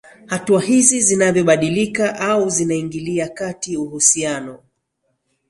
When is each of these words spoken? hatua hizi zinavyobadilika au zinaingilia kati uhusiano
hatua 0.25 0.61
hizi 0.61 1.01
zinavyobadilika 1.01 2.19
au 2.19 2.49
zinaingilia 2.49 3.29
kati 3.29 3.77
uhusiano 3.77 4.59